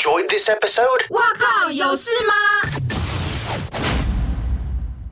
[0.00, 1.04] enjoyed this episode?
[1.10, 2.32] 哇靠，有事吗？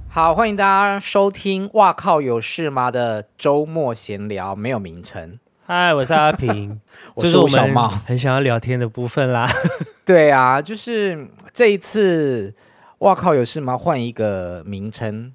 [0.08, 5.38] 好，欢迎大家收听《哇靠有事吗》的周末闲聊，没有名称。
[5.66, 6.80] 嗨，我是阿平，
[7.14, 9.46] 我是吴小帽，很想要聊天的部分啦。
[10.06, 12.55] 对啊，就是这一次，
[13.00, 13.77] 哇靠有事吗？
[13.77, 15.34] 换一个名称，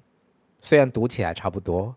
[0.60, 1.94] 虽然读起来差不多，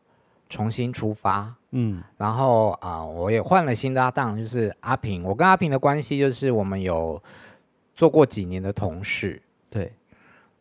[0.48, 1.56] 重新出发。
[1.72, 5.24] 嗯，然后啊、呃，我也换了新搭档，就是阿平。
[5.24, 7.22] 我跟阿平的关系就是我们有
[7.98, 9.42] 做过几年的同事。
[9.70, 9.92] 对，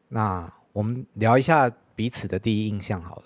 [0.09, 3.25] 那我们聊一下彼此的第一印象好了。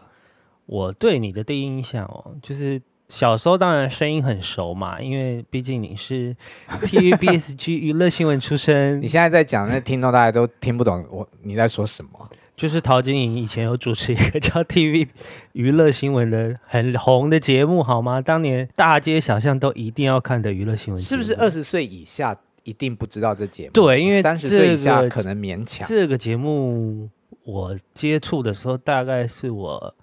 [0.66, 2.82] 我对你的第一印象哦，就是。
[3.10, 6.32] 小时候当然声音很熟嘛，因为毕竟你是
[6.70, 9.02] TVBSG 娱乐新闻出身。
[9.02, 12.30] 你现在在讲，那听到大家都听不懂我你在说什么。
[12.54, 15.08] 就是陶晶莹以前有主持一个叫 TV
[15.54, 18.20] 娱乐新闻的很红的节目，好吗？
[18.20, 21.02] 当年大街小巷都一定要看的娱乐新闻。
[21.02, 23.72] 是不是二十岁以下一定不知道这节目？
[23.72, 25.86] 对，因为三十岁以下可能勉强。
[25.88, 27.08] 这个节目
[27.44, 29.94] 我接触的时候，大概是我。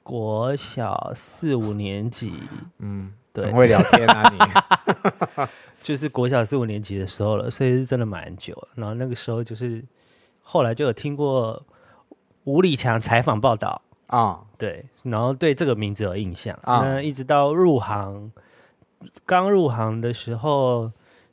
[0.00, 2.32] 国小四五年级，
[2.78, 5.44] 嗯，对，很会聊天啊你，
[5.84, 8.56] 就是国小四五年级的时候了，所以是真的蛮久。
[8.74, 9.84] 然后那个时候就是
[10.40, 11.62] 后来就有听过
[12.44, 16.58] 吴理强采访报道啊，哦、对，然后对这个名字有印象。
[16.62, 18.32] 哦、那一直到入行，
[19.26, 20.90] 刚入行的时候。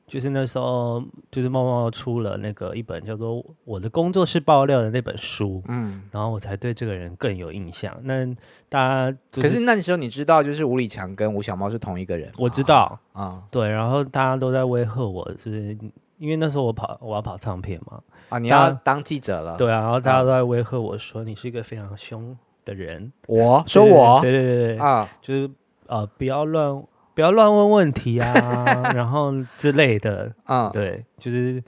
[0.08, 7.92] 就是那时候，就是猫猫出了那个一本叫做《我的工作室爆料》的那本书，嗯，然后我才对这个人更有印象。
[8.04, 8.24] 那
[8.70, 12.32] 大家、就是，可是那时候你知道，就是吴礼强跟吴小猫是同一个人？
[12.38, 13.68] 我知道啊，对。
[13.68, 15.76] 然后大家都在威吓我，就是
[16.20, 19.82] 因为那时候我跑，我要跑唱片嘛，啊，你要当记者了，对啊。
[19.82, 23.12] 然后大家都在威吓我说，你是一个非常凶的人。
[23.26, 25.50] 我说我，对对对对啊，就是
[25.88, 26.84] 呃，不要乱。
[27.16, 28.34] 不要乱问问题啊，
[28.94, 31.64] 然后之类的，嗯，对，就是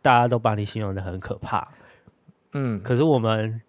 [0.00, 1.66] 大家都把你形容的很可怕，
[2.52, 3.60] 嗯，可是我们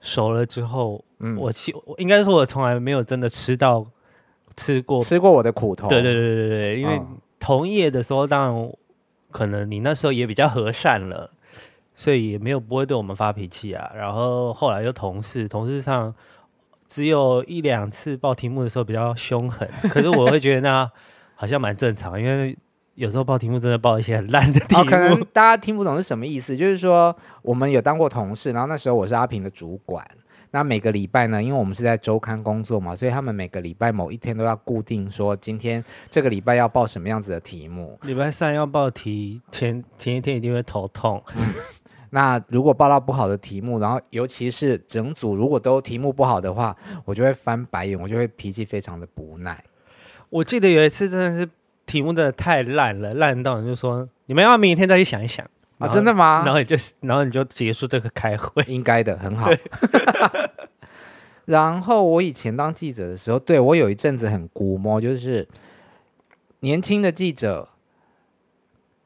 [0.00, 3.84] 熟了之后，嗯，我其应该说，我从来没有真的吃到
[4.56, 7.02] 吃过吃过我的苦头，对对对对对，因为
[7.40, 8.72] 同业的时候，当然
[9.32, 11.32] 可能你那时候也比较和善了，
[11.96, 16.14] 所以也没有不会对我们发脾气啊，然后后来又同事，同事上。
[16.88, 20.90] 只有一两次报题目的时候比较凶狠， 可是我会觉得那
[21.34, 22.56] 好像蛮正常，因为
[22.94, 24.82] 有时候报题目真的报一些很烂的题目。
[24.82, 30.02] 哦，可能大家听不懂是什么意思，就是说我们有当过同事，然后那时候我是阿平的主管，
[30.52, 37.98] 那每个礼拜呢，因为我们是在周刊工作嘛，所以他们每个礼拜某一天都要固定说今天这个礼拜要报什么样子的题目。
[38.02, 41.22] 礼拜三要报题，前前一天一定会头痛。
[42.16, 49.62] 那如果报到不好的题目，然后尤其是整组如果都题目不好的话，我就会翻白眼，我就会脾气非常的不耐。
[50.30, 51.46] 我记得有一次真的是
[51.84, 55.44] 题目真的太烂了，烂到你就说你们要明天再去想一想
[55.76, 56.42] 啊，真的吗？
[56.46, 59.50] 然后你就然后你就结束这个开会，应该的，很好。
[61.44, 65.46] 然后我以前当记者的时候，对，我有一阵子很估摸，就是
[66.60, 67.68] 年轻的记者。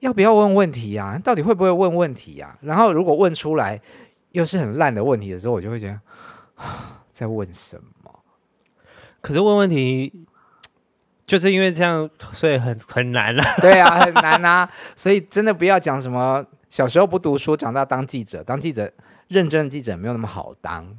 [0.00, 1.18] 要不要问问题呀、啊？
[1.18, 2.58] 到底会不会问问题呀、啊？
[2.62, 3.80] 然后如果问出来
[4.32, 6.00] 又是很烂的问题的时候，我就会觉得
[7.10, 8.10] 在问什么？
[9.20, 10.26] 可是问问题
[11.26, 13.56] 就是因为这样，所以很很难啊。
[13.60, 14.70] 对啊，很难啊。
[14.96, 18.42] 所以真的不要讲什么小时候不读书，长大当记者。
[18.42, 18.90] 当记者
[19.28, 20.96] 认真的记者没有那么好当，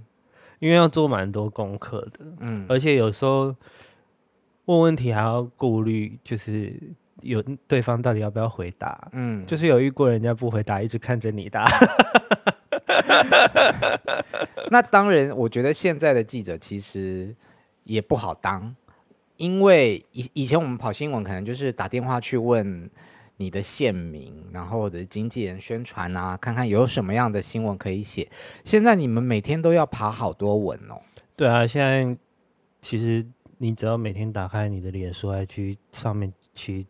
[0.60, 2.20] 因为要做蛮多功课的。
[2.40, 3.56] 嗯，而且有时候
[4.66, 6.94] 问问题还要顾虑，就是。
[7.22, 9.10] 有对方到底要不要回答？
[9.14, 11.70] 嗯，就是有遇过人家不回答，一直看着你答。
[14.70, 17.34] 那当然，我觉得现在的记者其实
[17.84, 18.76] 也不好当，
[19.38, 22.90] 因为以以前我们跑新闻，可能就是打电话去问
[23.38, 28.28] 你的县民，然后的经纪人宣传啊，看看有什么样的新闻可以写。
[28.64, 31.00] 现在你们每天都要爬好多文哦。
[31.36, 32.18] 对啊，现在
[32.82, 33.26] 其实
[33.58, 36.86] 你只要每天打开你的脸书，还去上面去。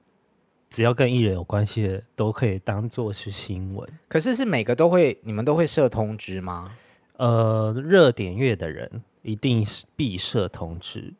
[0.72, 3.86] 只要跟艺人有关系的，都可以当做是新闻。
[4.08, 6.72] 可是是每个都会，你们都会设通知吗？
[7.18, 11.14] 呃，热点月的人一定是必设通知。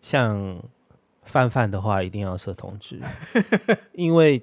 [0.00, 0.58] 像
[1.22, 2.98] 范范的话，一定要设通知，
[3.92, 4.42] 因为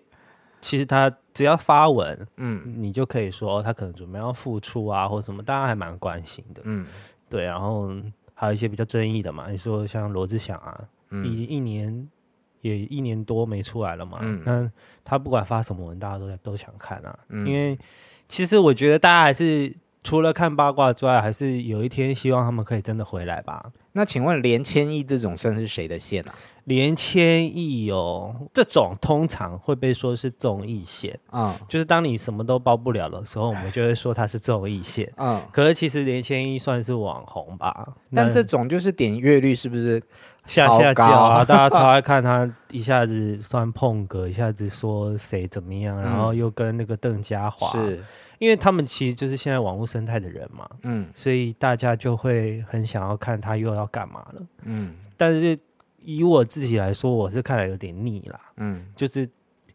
[0.61, 6.61] 其实他只要发文，嗯，你就可以说他可能准备要复出啊，或什么，大家还蛮关心的。
[6.65, 6.85] 嗯，
[7.27, 7.43] 对。
[7.43, 7.89] 然后
[8.35, 12.07] 还有一些比较争议的嘛，你说像罗志祥啊，嗯、一一年。
[12.61, 14.71] 也一年多没出来了嘛，嗯，那
[15.03, 17.77] 他不管发什么文，大家都在都想看啊，嗯，因为
[18.27, 23.63] 其实我觉得大家还是除了看八卦之外，还是有一天希望他们可以真的回来吧。
[23.93, 26.33] 那请问连千亿这种算是谁的线啊？
[26.65, 35.41] 连千亿哦，这种通常会被说是综艺线，嗯，就是当你什么都包不了的时候，我们就会说它是综艺线，嗯。
[35.51, 37.87] 可是其实连千亿算是网红吧？
[38.15, 40.01] 但这种就是点阅率是不是
[40.45, 41.43] 下下降啊？
[41.45, 48.03] 大家超爱看他一下子算碰哥，一下子说谁怎么样，然后又跟那个邓家华是。
[48.41, 54.95] 因为他们其实就是现在网络生态的人嘛，嗯，所以大家就会很想要看他又要干嘛了，嗯。
[55.15, 55.55] 但是
[56.03, 59.29] 以我自己来说，我是看了有点腻啦，嗯，就是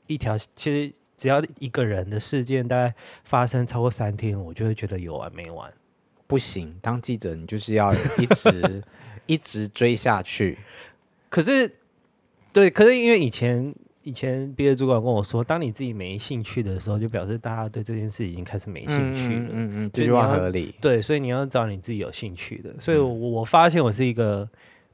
[0.09, 2.93] 一条其实只要一个人的事件大概
[3.23, 5.73] 发生超过三天，我就会觉得有完没完。
[6.27, 8.83] 不行，当记者你就是要一直
[9.27, 10.59] 一直追下去。
[11.29, 11.73] 可是，
[12.53, 13.73] 对，可是因为以前。
[14.07, 19.41] 以前毕业主管跟我说，当你自己没兴趣的时候，就表示大家对这件事已经开始没兴趣了。
[19.41, 20.73] 嗯嗯，嗯，这句话合理。
[20.81, 22.73] 对，所以你要找你自己有兴趣的。
[22.79, 24.49] 所以我，我发现我是一个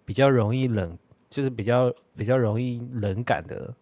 [0.07, 0.97] 比较容易冷，
[1.29, 3.75] 就是比较比较容易冷感的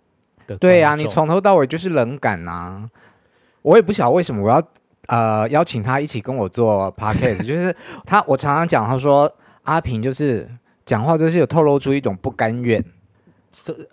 [0.48, 0.56] 的。
[0.56, 2.90] 对呀、啊，你从头到尾就是冷感呐、啊。
[3.62, 4.60] 我也不晓得为什么我要
[5.06, 7.72] 呃邀请他一起跟我做 podcast， 就是
[8.04, 9.32] 他，我常常讲，他说
[9.62, 10.50] 阿平就是
[10.84, 12.84] 讲话就是有透露出一种不甘愿。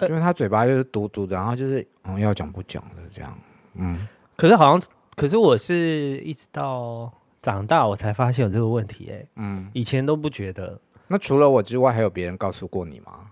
[0.07, 3.37] 因为他嘴巴就是嘟嘟的，然后就是嗯要讲不讲的这样，
[3.75, 4.07] 嗯。
[4.35, 7.11] 可是好像，可是我是一直到
[7.41, 10.79] 长大我才发现有这个问题，哎，嗯，以前都不觉得。
[11.07, 13.31] 那除了我之外，还有别人告诉过你吗？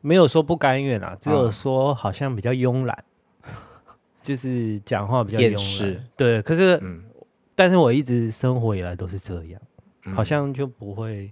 [0.00, 3.04] 没有说不甘愿啊，只有说好像比较慵懒，
[3.44, 3.52] 嗯、
[4.22, 6.06] 就是讲话比较慵懒。
[6.16, 7.04] 对，可是，嗯，
[7.54, 9.60] 但是我一直生活以来都是这样，
[10.06, 11.30] 嗯、好像就不会。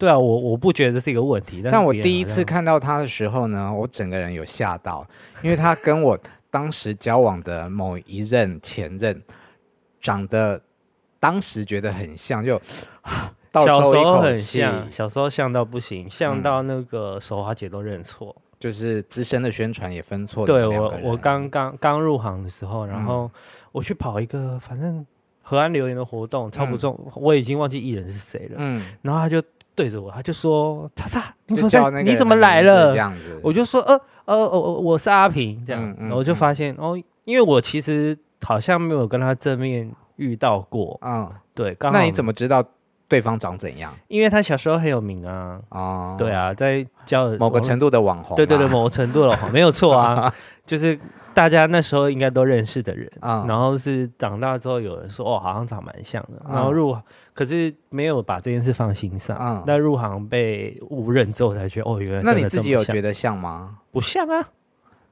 [0.00, 5.06] 对啊，我我不觉得这是一个问题，但，但我第一次看到他的时候呢，我整个人有吓到，
[5.42, 6.18] 因为他跟我
[6.50, 9.22] 当时交往的某一任前任
[10.00, 10.58] 长得，
[11.18, 12.58] 当时觉得很像，就
[13.52, 20.46] 小时候很像，小时候像到不行，像到那个手华姐都认错，就是资深的宣传也分错。
[20.46, 23.30] 对我，我刚刚刚入行的时候，然后
[23.70, 25.04] 我去跑一个反正
[25.42, 29.42] 河岸留言的活动，超不重，嗯、我已经忘记艺人是谁了，嗯，然后他就。
[29.80, 40.98] 对着我，他就说：“叉叉，你怎么来了？”这样子，我就说：“呃呃，我我是阿平。”这样，嗯嗯、然后我就发现哦，因为我其实好像没有跟他正面遇到过。
[41.00, 41.98] 嗯，对，刚好。
[41.98, 42.62] 那你怎么知道
[43.10, 43.94] 对方长怎样？
[44.08, 45.60] 因为他小时候很有名啊。
[45.68, 48.36] 哦，对啊，在教某个程度的网红、啊。
[48.36, 50.32] 对对对，某个程度的网红没有错啊，
[50.64, 50.98] 就是。
[51.32, 56.94] 大家那时候应该都认识的人，嗯、然后是长大之后有人说哦，好像长蛮像的，嗯、然后入
[57.32, 59.38] 可是没有把这件事放心上。
[59.40, 62.34] 嗯，那入行被误认之后才觉得哦，原来真的这么像。
[62.34, 63.78] 那你自己有觉得像吗？
[63.92, 64.48] 不像啊，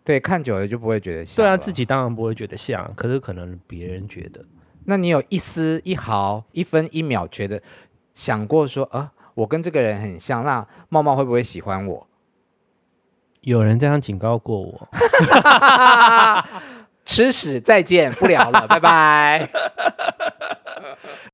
[0.04, 1.36] 对，看久了就不会觉得像。
[1.36, 4.44] 对啊，自己当然不会觉得像，可是可能别人觉得。
[4.86, 7.62] 那你有一丝一毫、一分一秒觉得
[8.18, 12.04] 想过说啊，我跟这个人很像，那茂茂会不会喜欢我？
[13.42, 14.88] 有人这样警告过我，
[17.06, 17.60] 吃屎！
[17.60, 19.48] 再见，不聊了，拜拜。